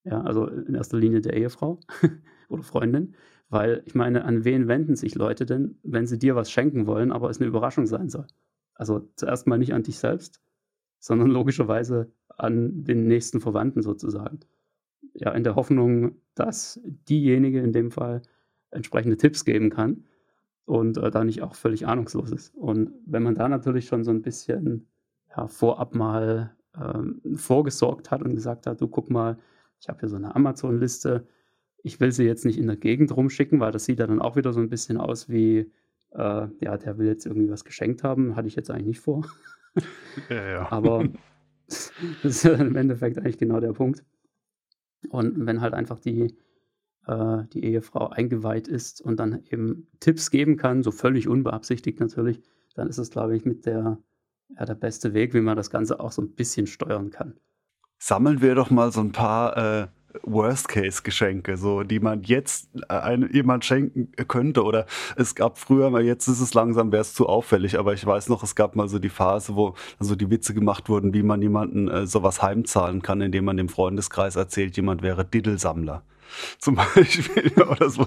[0.03, 1.79] Ja, also in erster Linie der Ehefrau
[2.49, 3.15] oder Freundin.
[3.51, 7.13] Weil ich meine, an wen wenden sich Leute denn, wenn sie dir was schenken wollen,
[7.13, 8.27] aber es eine Überraschung sein soll?
[8.75, 10.41] Also zuerst mal nicht an dich selbst,
[10.99, 14.41] sondern logischerweise an den nächsten Verwandten sozusagen
[15.15, 18.23] ja, in der Hoffnung, dass diejenige in dem Fall
[18.71, 20.05] entsprechende Tipps geben kann
[20.65, 22.55] und äh, da nicht auch völlig ahnungslos ist.
[22.55, 24.87] Und wenn man da natürlich schon so ein bisschen
[25.35, 29.39] ja, vorab mal ähm, vorgesorgt hat und gesagt hat, du guck mal,
[29.81, 31.27] ich habe hier so eine Amazon-Liste,
[31.83, 34.37] ich will sie jetzt nicht in der Gegend rumschicken, weil das sieht ja dann auch
[34.37, 35.71] wieder so ein bisschen aus wie,
[36.11, 39.27] äh, ja, der will jetzt irgendwie was geschenkt haben, hatte ich jetzt eigentlich nicht vor.
[40.31, 40.73] Ja, ja.
[40.73, 41.05] Aber
[41.67, 41.93] das
[42.23, 44.05] ist ja im Endeffekt eigentlich genau der Punkt.
[45.09, 46.37] Und wenn halt einfach die,
[47.07, 52.43] äh, die Ehefrau eingeweiht ist und dann eben Tipps geben kann, so völlig unbeabsichtigt natürlich,
[52.75, 53.99] dann ist es, glaube ich, mit der,
[54.49, 57.35] ja, der beste Weg, wie man das Ganze auch so ein bisschen steuern kann.
[57.99, 59.89] Sammeln wir doch mal so ein paar äh,
[60.23, 64.65] Worst-Case-Geschenke, so die man jetzt äh, einem, jemand schenken könnte.
[64.65, 68.05] Oder es gab früher mal, jetzt ist es langsam, wäre es zu auffällig, aber ich
[68.05, 71.23] weiß noch, es gab mal so die Phase, wo also die Witze gemacht wurden, wie
[71.23, 76.03] man jemanden äh, sowas heimzahlen kann, indem man dem Freundeskreis erzählt, jemand wäre Diddelsammler.
[76.59, 77.53] zum Beispiel.
[77.69, 78.07] oder, so,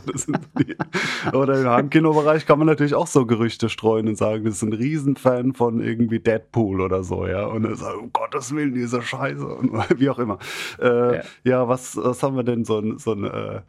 [1.34, 4.74] oder im Heimkinobereich kann man natürlich auch so Gerüchte streuen und sagen, das ist ein
[4.74, 7.46] Riesenfan von irgendwie Deadpool oder so, ja.
[7.46, 10.40] Und er sagt, um Gottes Willen, diese Scheiße und wie auch immer.
[10.80, 11.24] Äh, ja.
[11.44, 13.62] ja, was, was haben wir denn so ein, so ein äh,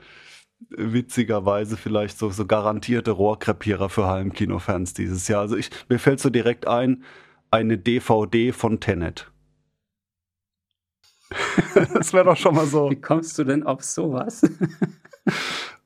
[0.69, 5.41] witzigerweise vielleicht so, so garantierte Rohrkrepierer für Heimkinofans dieses Jahr.
[5.41, 7.03] Also ich, mir fällt so direkt ein,
[7.51, 9.31] eine DVD von Tenet.
[11.95, 12.91] das wäre doch schon mal so.
[12.91, 14.43] Wie kommst du denn auf sowas?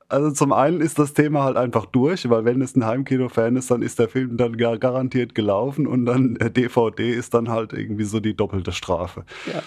[0.08, 3.70] Also zum einen ist das Thema halt einfach durch, weil wenn es ein Heimkino-Fan ist,
[3.70, 8.04] dann ist der Film dann gar garantiert gelaufen und dann DVD ist dann halt irgendwie
[8.04, 9.24] so die doppelte Strafe.
[9.52, 9.62] Ja.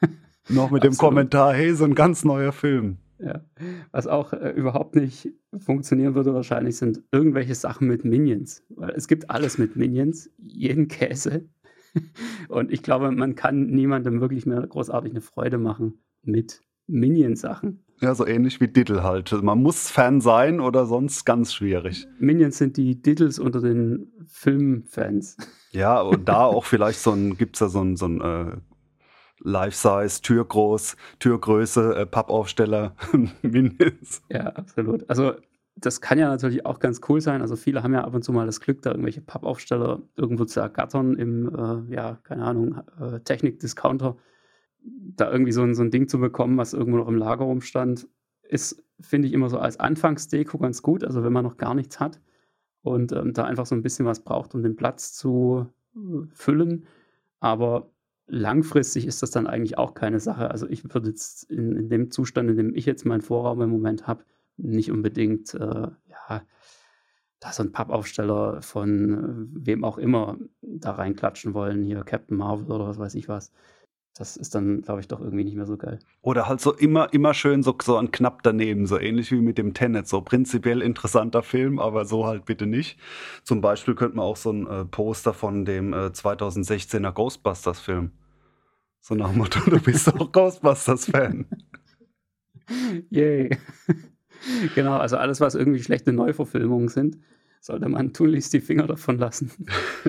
[0.48, 0.84] Noch mit Absolut.
[0.84, 2.98] dem Kommentar, hey, so ein ganz neuer Film.
[3.18, 3.40] Ja.
[3.92, 8.62] Was auch äh, überhaupt nicht funktionieren würde wahrscheinlich, sind irgendwelche Sachen mit Minions.
[8.68, 11.48] Weil es gibt alles mit Minions, jeden Käse.
[12.48, 17.82] Und ich glaube, man kann niemandem wirklich mehr großartig eine Freude machen mit Minion-Sachen.
[18.00, 19.32] Ja, so ähnlich wie Diddle halt.
[19.42, 22.06] Man muss Fan sein oder sonst ganz schwierig.
[22.18, 25.38] Minions sind die Diddles unter den Filmfans.
[25.70, 28.56] Ja, und da auch vielleicht so ein, gibt es da so ein, so ein äh,
[29.40, 32.94] Life-Size, Türgroß, Türgröße, äh, Pappaufsteller,
[33.42, 34.22] Minions.
[34.30, 35.08] Ja, absolut.
[35.08, 35.34] Also
[35.76, 37.42] das kann ja natürlich auch ganz cool sein.
[37.42, 40.60] Also viele haben ja ab und zu mal das Glück, da irgendwelche Pappaufsteller irgendwo zu
[40.60, 44.16] ergattern im, äh, ja, keine Ahnung, äh, Technik-Discounter.
[44.82, 48.08] Da irgendwie so ein, so ein Ding zu bekommen, was irgendwo noch im Lager rumstand,
[48.42, 51.04] ist, finde ich, immer so als Anfangsdeko ganz gut.
[51.04, 52.20] Also wenn man noch gar nichts hat
[52.82, 55.98] und ähm, da einfach so ein bisschen was braucht, um den Platz zu äh,
[56.32, 56.86] füllen.
[57.40, 57.90] Aber
[58.28, 60.50] langfristig ist das dann eigentlich auch keine Sache.
[60.50, 63.70] Also ich würde jetzt in, in dem Zustand, in dem ich jetzt meinen Vorraum im
[63.70, 64.24] Moment habe,
[64.56, 66.42] nicht unbedingt, äh, ja,
[67.40, 72.72] da so ein Pappaufsteller von äh, wem auch immer da reinklatschen wollen, hier Captain Marvel
[72.72, 73.52] oder was weiß ich was.
[74.18, 75.98] Das ist dann, glaube ich, doch irgendwie nicht mehr so geil.
[76.22, 79.58] Oder halt so immer, immer schön so, so ein knapp daneben, so ähnlich wie mit
[79.58, 80.08] dem Tenet.
[80.08, 82.98] So prinzipiell interessanter Film, aber so halt bitte nicht.
[83.44, 88.12] Zum Beispiel könnte man auch so ein äh, Poster von dem äh, 2016er Ghostbusters-Film.
[89.02, 91.46] So nach dem Motto, du bist doch Ghostbusters-Fan.
[93.10, 93.50] Yay.
[94.74, 97.18] genau, also alles, was irgendwie schlechte Neuverfilmungen sind,
[97.60, 99.50] sollte man tunlichst die Finger davon lassen.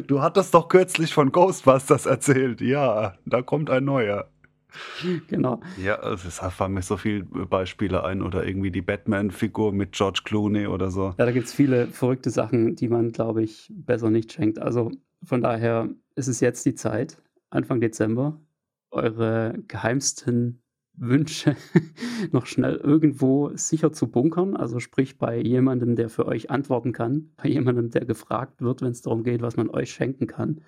[0.08, 2.62] Du hattest doch kürzlich von Ghostbusters erzählt.
[2.62, 4.30] Ja, da kommt ein neuer.
[5.28, 5.62] Genau.
[5.84, 10.68] Ja, es fallen mir so viele Beispiele ein oder irgendwie die Batman-Figur mit George Clooney
[10.68, 11.16] oder so.
[11.18, 14.60] Ja, da gibt es viele verrückte Sachen, die man, glaube ich, besser nicht schenkt.
[14.60, 14.92] Also
[15.24, 17.18] von daher ist es jetzt die Zeit,
[17.50, 18.40] Anfang Dezember,
[18.92, 20.62] eure geheimsten
[20.98, 21.56] Wünsche
[22.32, 24.56] noch schnell irgendwo sicher zu bunkern.
[24.56, 28.92] Also sprich bei jemandem, der für euch antworten kann, bei jemandem, der gefragt wird, wenn
[28.92, 30.62] es darum geht, was man euch schenken kann.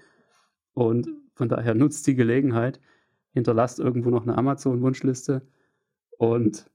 [0.73, 2.79] Und von daher nutzt die Gelegenheit,
[3.31, 5.47] hinterlasst irgendwo noch eine Amazon-Wunschliste.
[6.17, 6.69] Und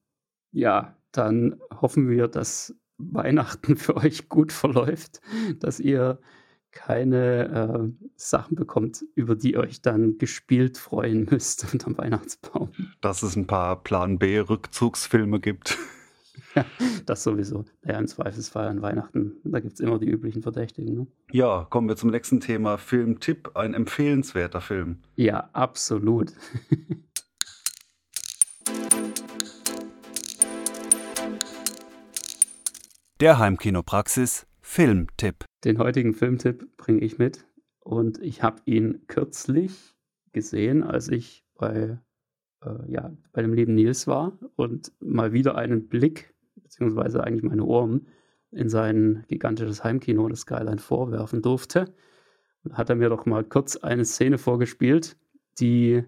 [0.51, 5.21] ja, dann hoffen wir, dass Weihnachten für euch gut verläuft,
[5.61, 6.19] dass ihr
[6.75, 12.71] keine äh, Sachen bekommt, über die ihr euch dann gespielt freuen müsst unterm Weihnachtsbaum.
[13.01, 15.79] Dass es ein paar Plan B-Rückzugsfilme gibt.
[16.55, 16.65] Ja,
[17.07, 17.65] das sowieso.
[17.85, 19.33] Ja, im Zweifelsfall an Weihnachten.
[19.45, 20.95] Da gibt es immer die üblichen Verdächtigen.
[20.95, 21.07] Ne?
[21.33, 22.77] Ja, kommen wir zum nächsten Thema.
[22.77, 24.99] Filmtipp, ein empfehlenswerter Film.
[25.17, 26.33] Ja, absolut.
[33.21, 35.45] Der Heimkinopraxis Filmtipp.
[35.63, 37.47] Den heutigen Filmtipp bringe ich mit
[37.79, 39.95] und ich habe ihn kürzlich
[40.33, 42.01] gesehen, als ich bei,
[42.61, 47.63] äh, ja, bei dem lieben Nils war und mal wieder einen Blick, beziehungsweise eigentlich meine
[47.63, 48.09] Ohren,
[48.51, 51.95] in sein gigantisches Heimkino, das Skyline, vorwerfen durfte.
[52.65, 55.17] Und hat er mir doch mal kurz eine Szene vorgespielt,
[55.61, 56.03] die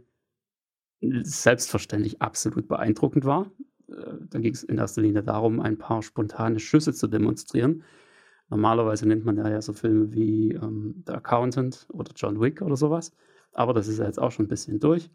[1.00, 3.48] selbstverständlich absolut beeindruckend war.
[3.88, 7.85] Äh, da ging es in erster Linie darum, ein paar spontane Schüsse zu demonstrieren.
[8.48, 13.12] Normalerweise nennt man ja so Filme wie ähm, The Accountant oder John Wick oder sowas.
[13.52, 15.11] Aber das ist ja jetzt auch schon ein bisschen durch.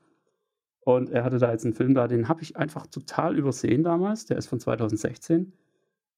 [0.82, 4.26] Und er hatte da jetzt einen Film da, den habe ich einfach total übersehen damals.
[4.26, 5.54] Der ist von 2016.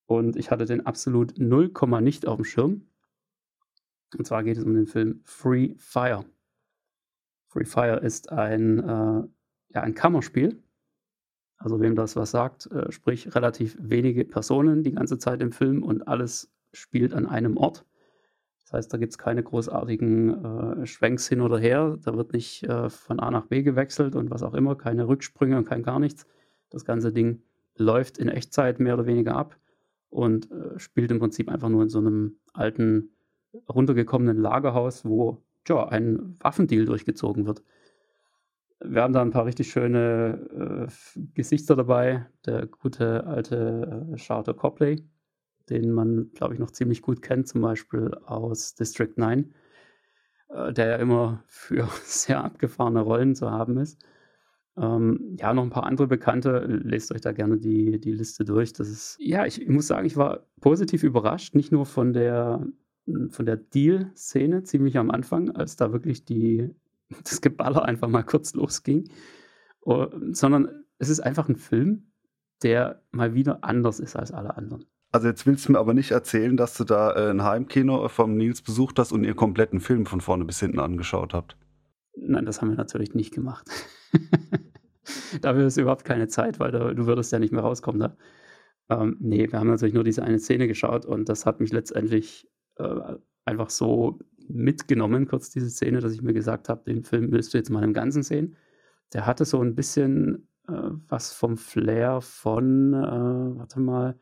[0.05, 1.71] Und ich hatte den absolut 0,
[2.01, 2.87] nicht auf dem Schirm.
[4.17, 6.25] Und zwar geht es um den Film Free Fire.
[7.47, 9.27] Free Fire ist ein, äh,
[9.69, 10.63] ja, ein Kammerspiel.
[11.57, 15.83] Also wem das was sagt, äh, sprich relativ wenige Personen die ganze Zeit im Film
[15.83, 17.85] und alles spielt an einem Ort.
[18.63, 21.97] Das heißt, da gibt es keine großartigen äh, Schwenks hin oder her.
[22.03, 25.57] Da wird nicht äh, von A nach B gewechselt und was auch immer, keine Rücksprünge
[25.57, 26.25] und kein gar nichts.
[26.69, 27.43] Das ganze Ding
[27.75, 29.57] läuft in Echtzeit mehr oder weniger ab
[30.09, 33.09] und äh, spielt im Prinzip einfach nur in so einem alten,
[33.69, 37.63] runtergekommenen Lagerhaus, wo ja, ein Waffendeal durchgezogen wird.
[38.83, 42.25] Wir haben da ein paar richtig schöne äh, Gesichter dabei.
[42.45, 45.07] Der gute alte äh, Charter Copley,
[45.69, 49.53] den man, glaube ich, noch ziemlich gut kennt, zum Beispiel aus District 9,
[50.49, 54.03] äh, der ja immer für sehr abgefahrene Rollen zu haben ist.
[54.75, 58.73] Ähm, ja, noch ein paar andere Bekannte, lest euch da gerne die, die Liste durch.
[58.73, 62.65] Das ist, ja, ich, ich muss sagen, ich war positiv überrascht, nicht nur von der,
[63.29, 66.73] von der Deal-Szene ziemlich am Anfang, als da wirklich die,
[67.23, 69.09] das Geballer einfach mal kurz losging,
[69.85, 72.07] uh, sondern es ist einfach ein Film,
[72.63, 74.85] der mal wieder anders ist als alle anderen.
[75.13, 78.35] Also jetzt willst du mir aber nicht erzählen, dass du da äh, ein Heimkino vom
[78.35, 81.55] Nils besucht hast und ihr kompletten Film von vorne bis hinten angeschaut habt.
[82.15, 83.69] Nein, das haben wir natürlich nicht gemacht.
[85.41, 88.17] Dafür ist überhaupt keine Zeit, weil du, du würdest ja nicht mehr rauskommen da.
[88.89, 92.49] Ähm, nee, wir haben natürlich nur diese eine Szene geschaut und das hat mich letztendlich
[92.77, 97.53] äh, einfach so mitgenommen, kurz diese Szene, dass ich mir gesagt habe, den Film willst
[97.53, 98.55] du jetzt mal im Ganzen sehen.
[99.13, 104.17] Der hatte so ein bisschen äh, was vom Flair von, äh, warte mal,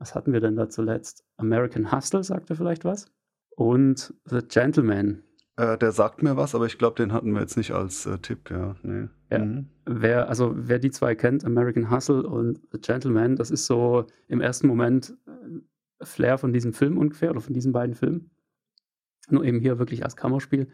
[0.00, 1.24] was hatten wir denn da zuletzt?
[1.36, 3.12] American Hustle, sagt er vielleicht was?
[3.50, 5.22] Und The Gentleman.
[5.56, 8.18] Äh, der sagt mir was, aber ich glaube, den hatten wir jetzt nicht als äh,
[8.18, 8.76] Tipp, ja.
[8.82, 9.08] Nee.
[9.30, 9.38] ja.
[9.38, 9.68] Mhm.
[9.84, 14.40] Wer, also wer die zwei kennt, American Hustle und The Gentleman, das ist so im
[14.40, 18.30] ersten Moment äh, Flair von diesem Film ungefähr oder von diesen beiden Filmen.
[19.28, 20.68] Nur eben hier wirklich als Kammerspiel.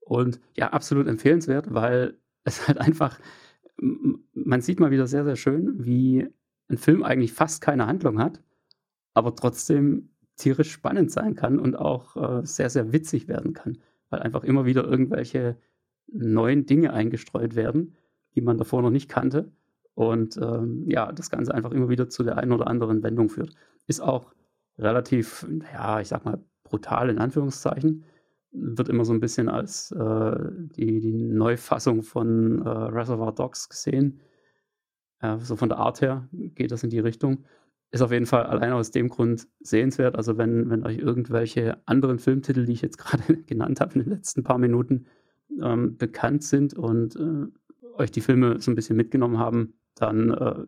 [0.00, 3.18] Und ja, absolut empfehlenswert, weil es halt einfach,
[3.78, 6.28] man sieht mal wieder sehr, sehr schön, wie
[6.68, 8.42] ein Film eigentlich fast keine Handlung hat,
[9.18, 13.78] aber trotzdem tierisch spannend sein kann und auch äh, sehr, sehr witzig werden kann,
[14.08, 15.56] weil einfach immer wieder irgendwelche
[16.06, 17.96] neuen Dinge eingestreut werden,
[18.34, 19.52] die man davor noch nicht kannte.
[19.94, 23.50] Und ähm, ja, das Ganze einfach immer wieder zu der einen oder anderen Wendung führt.
[23.88, 24.32] Ist auch
[24.78, 28.04] relativ, ja, ich sag mal, brutal in Anführungszeichen.
[28.52, 30.36] Wird immer so ein bisschen als äh,
[30.76, 34.20] die, die Neufassung von äh, Reservoir Dogs gesehen.
[35.20, 37.44] Äh, so von der Art her geht das in die Richtung
[37.90, 40.16] ist auf jeden Fall allein aus dem Grund sehenswert.
[40.16, 44.10] Also wenn, wenn euch irgendwelche anderen Filmtitel, die ich jetzt gerade genannt habe in den
[44.10, 45.06] letzten paar Minuten,
[45.62, 47.46] ähm, bekannt sind und äh,
[47.96, 50.66] euch die Filme so ein bisschen mitgenommen haben, dann äh,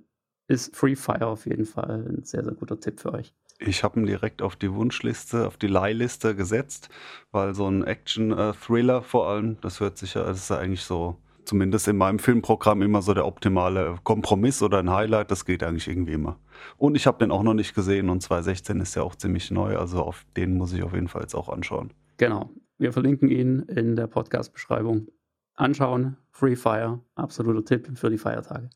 [0.48, 3.35] ist Free Fire auf jeden Fall ein sehr, sehr guter Tipp für euch.
[3.59, 6.88] Ich habe ihn direkt auf die Wunschliste, auf die Leihliste gesetzt,
[7.30, 11.18] weil so ein Action-Thriller vor allem, das hört sich ja, das ist ja eigentlich so
[11.44, 15.31] zumindest in meinem Filmprogramm immer so der optimale Kompromiss oder ein Highlight.
[15.31, 16.38] Das geht eigentlich irgendwie immer.
[16.76, 19.76] Und ich habe den auch noch nicht gesehen und 2016 ist ja auch ziemlich neu,
[19.76, 21.92] also auf den muss ich auf jeden Fall jetzt auch anschauen.
[22.16, 22.50] Genau.
[22.79, 25.09] Wir verlinken ihn in der Podcast-Beschreibung.
[25.55, 28.70] Anschauen, Free Fire, absoluter Tipp für die Feiertage.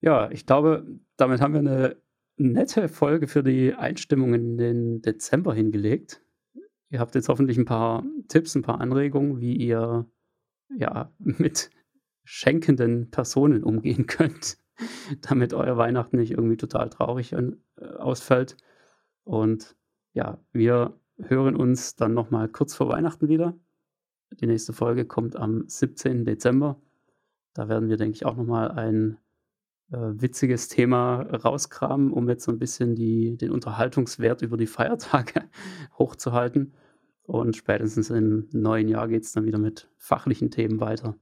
[0.00, 1.96] Ja, ich glaube, damit haben wir eine
[2.36, 6.22] nette Folge für die Einstimmung in den Dezember hingelegt.
[6.90, 10.06] Ihr habt jetzt hoffentlich ein paar Tipps, ein paar Anregungen, wie ihr
[10.76, 11.70] ja, mit
[12.24, 14.58] schenkenden Personen umgehen könnt,
[15.22, 17.52] damit euer Weihnachten nicht irgendwie total traurig äh,
[17.98, 18.56] ausfällt.
[19.24, 19.76] Und
[20.12, 23.58] ja, wir hören uns dann nochmal kurz vor Weihnachten wieder.
[24.40, 26.24] Die nächste Folge kommt am 17.
[26.24, 26.80] Dezember.
[27.54, 29.18] Da werden wir, denke ich, auch nochmal ein
[29.90, 35.44] äh, witziges Thema rauskramen, um jetzt so ein bisschen die, den Unterhaltungswert über die Feiertage
[35.98, 36.74] hochzuhalten.
[37.28, 41.14] Und spätestens im neuen Jahr geht es dann wieder mit fachlichen Themen weiter.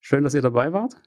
[0.00, 1.00] Schön, dass ihr dabei wart.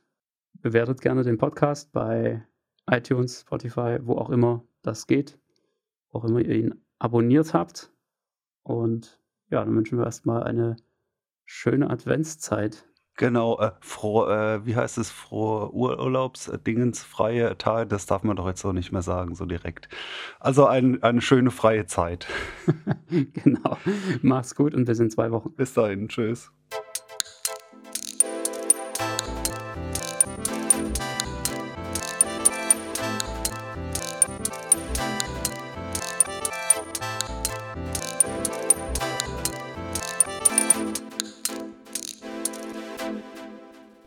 [0.53, 2.41] Bewertet gerne den Podcast bei
[2.89, 5.37] iTunes, Spotify, wo auch immer das geht.
[6.09, 7.91] Wo auch immer ihr ihn abonniert habt.
[8.63, 10.77] Und ja, dann wünschen wir erstmal eine
[11.43, 12.87] schöne Adventszeit.
[13.21, 18.47] Genau, äh, froh, äh, wie heißt es, frohe Urlaubsdingens, freie Tage, das darf man doch
[18.47, 19.89] jetzt so nicht mehr sagen, so direkt.
[20.39, 22.25] Also ein, eine schöne freie Zeit.
[23.11, 23.77] genau.
[24.23, 25.51] Mach's gut und bis in zwei Wochen.
[25.51, 26.51] Bis dahin, tschüss.